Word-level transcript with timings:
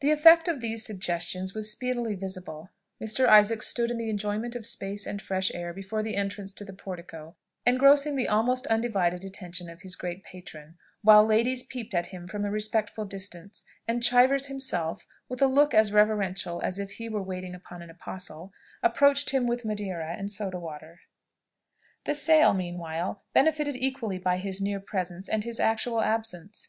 The 0.00 0.10
effect 0.10 0.48
of 0.48 0.60
these 0.60 0.84
suggestions 0.84 1.54
was 1.54 1.70
speedily 1.70 2.16
visible; 2.16 2.70
Mr. 3.00 3.28
Isaacs 3.28 3.68
stood 3.68 3.88
in 3.88 3.98
the 3.98 4.10
enjoyment 4.10 4.56
of 4.56 4.66
space 4.66 5.06
and 5.06 5.22
fresh 5.22 5.52
air 5.54 5.72
before 5.72 6.02
the 6.02 6.16
entrance 6.16 6.52
to 6.54 6.64
the 6.64 6.72
portico, 6.72 7.36
engrossing 7.64 8.16
the 8.16 8.26
almost 8.26 8.66
undivided 8.66 9.22
attention 9.22 9.70
of 9.70 9.82
his 9.82 9.94
great 9.94 10.24
patron, 10.24 10.76
while 11.02 11.24
ladies 11.24 11.62
peeped 11.62 11.94
at 11.94 12.06
him 12.06 12.26
from 12.26 12.44
a 12.44 12.50
respectful 12.50 13.04
distance; 13.04 13.62
and 13.86 14.02
Chivers 14.02 14.46
himself, 14.48 15.06
with 15.28 15.40
a 15.40 15.46
look 15.46 15.72
as 15.72 15.92
reverential 15.92 16.60
as 16.62 16.80
if 16.80 16.90
he 16.94 17.08
were 17.08 17.22
waiting 17.22 17.54
upon 17.54 17.80
an 17.80 17.90
apostle, 17.90 18.52
approached 18.82 19.30
him 19.30 19.46
with 19.46 19.64
Madeira 19.64 20.16
and 20.18 20.32
soda 20.32 20.58
water. 20.58 21.02
The 22.06 22.16
sale, 22.16 22.54
meanwhile, 22.54 23.22
benefited 23.34 23.76
equally 23.76 24.18
by 24.18 24.38
his 24.38 24.60
near 24.60 24.80
presence 24.80 25.28
and 25.28 25.44
his 25.44 25.60
actual 25.60 26.00
absence. 26.00 26.68